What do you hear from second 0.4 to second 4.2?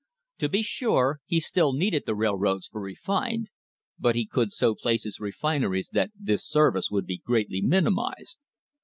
be sure, he still needed the railroads for refined, but